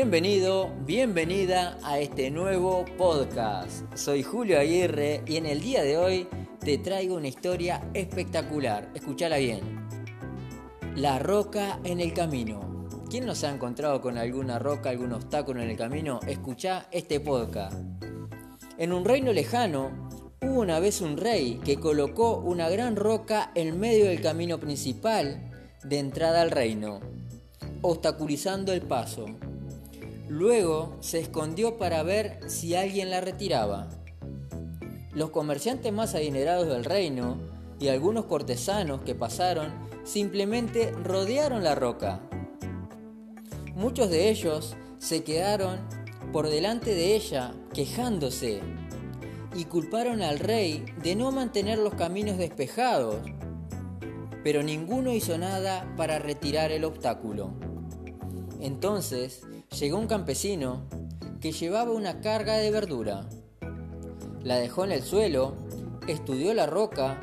[0.00, 3.82] Bienvenido, bienvenida a este nuevo podcast.
[3.96, 6.28] Soy Julio Aguirre y en el día de hoy
[6.60, 8.92] te traigo una historia espectacular.
[8.94, 9.88] Escúchala bien.
[10.94, 12.86] La roca en el camino.
[13.10, 16.20] ¿Quién nos ha encontrado con alguna roca, algún obstáculo en el camino?
[16.28, 17.76] Escucha este podcast.
[18.78, 20.08] En un reino lejano
[20.40, 25.50] hubo una vez un rey que colocó una gran roca en medio del camino principal
[25.82, 27.00] de entrada al reino,
[27.82, 29.26] obstaculizando el paso.
[30.28, 33.88] Luego se escondió para ver si alguien la retiraba.
[35.12, 37.38] Los comerciantes más adinerados del reino
[37.80, 39.72] y algunos cortesanos que pasaron
[40.04, 42.20] simplemente rodearon la roca.
[43.74, 45.78] Muchos de ellos se quedaron
[46.32, 48.60] por delante de ella quejándose
[49.54, 53.16] y culparon al rey de no mantener los caminos despejados,
[54.44, 57.67] pero ninguno hizo nada para retirar el obstáculo.
[58.60, 59.42] Entonces
[59.78, 60.82] llegó un campesino
[61.40, 63.28] que llevaba una carga de verdura.
[64.42, 65.54] La dejó en el suelo,
[66.08, 67.20] estudió la roca,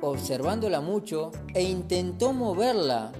[0.00, 3.12] observándola mucho e intentó moverla,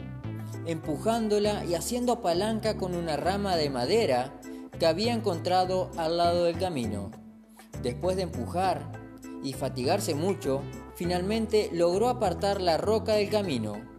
[0.66, 4.40] empujándola y haciendo palanca con una rama de madera
[4.78, 7.10] que había encontrado al lado del camino.
[7.82, 8.92] Después de empujar
[9.42, 10.62] y fatigarse mucho,
[10.94, 13.89] finalmente logró apartar la roca del camino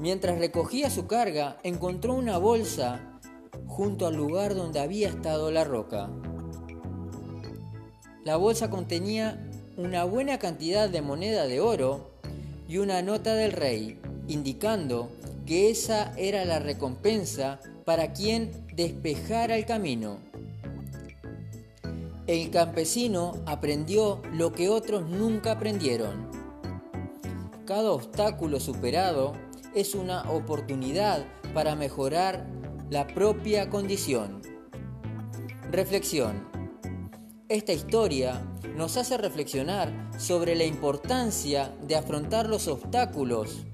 [0.00, 3.20] Mientras recogía su carga, encontró una bolsa
[3.66, 6.08] junto al lugar donde había estado la roca.
[8.24, 12.12] La bolsa contenía una buena cantidad de moneda de oro
[12.66, 15.10] y una nota del rey, indicando
[15.44, 20.16] que esa era la recompensa para quien despejara el camino.
[22.26, 26.30] El campesino aprendió lo que otros nunca aprendieron.
[27.66, 29.34] Cada obstáculo superado
[29.74, 32.46] es una oportunidad para mejorar
[32.90, 34.42] la propia condición.
[35.70, 36.48] Reflexión.
[37.48, 38.42] Esta historia
[38.76, 43.66] nos hace reflexionar sobre la importancia de afrontar los obstáculos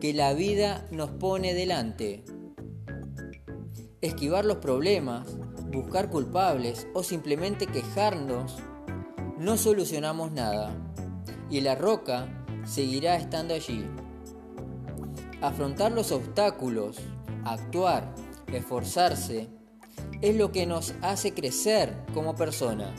[0.00, 2.24] que la vida nos pone delante.
[4.00, 5.36] Esquivar los problemas,
[5.72, 8.56] buscar culpables o simplemente quejarnos,
[9.38, 10.76] no solucionamos nada
[11.50, 13.84] y la roca seguirá estando allí.
[15.44, 16.96] Afrontar los obstáculos,
[17.44, 18.14] actuar,
[18.50, 19.50] esforzarse,
[20.22, 22.94] es lo que nos hace crecer como persona.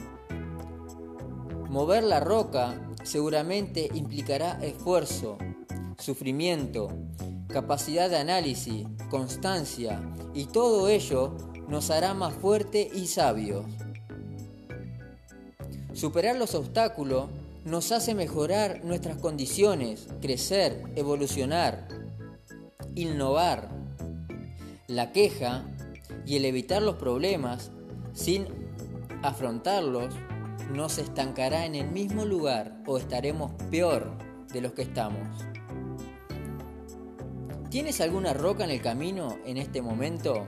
[1.68, 5.38] Mover la roca seguramente implicará esfuerzo,
[5.98, 6.86] sufrimiento,
[7.48, 10.00] capacidad de análisis, constancia
[10.32, 11.36] y todo ello
[11.66, 13.66] nos hará más fuertes y sabios.
[15.94, 17.28] Superar los obstáculos
[17.64, 22.05] nos hace mejorar nuestras condiciones, crecer, evolucionar
[22.96, 23.68] innovar.
[24.88, 25.64] La queja
[26.24, 27.70] y el evitar los problemas
[28.12, 28.46] sin
[29.22, 30.14] afrontarlos
[30.72, 34.16] nos estancará en el mismo lugar o estaremos peor
[34.52, 35.44] de los que estamos.
[37.70, 40.46] ¿Tienes alguna roca en el camino en este momento?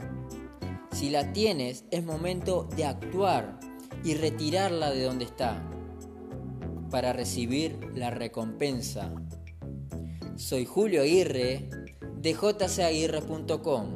[0.93, 3.61] Si la tienes, es momento de actuar
[4.03, 5.63] y retirarla de donde está
[6.91, 9.13] para recibir la recompensa.
[10.37, 11.69] Soy Julio Aguirre
[12.23, 13.87] de jcaguirre.com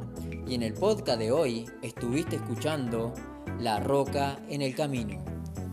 [0.47, 3.13] y en el podcast de hoy estuviste escuchando
[3.59, 5.23] La Roca en el Camino.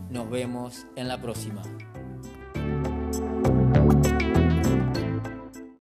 [0.09, 1.61] Nos vemos en la próxima.